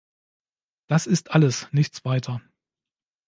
[0.87, 2.41] Das ist alles, nichts weiter.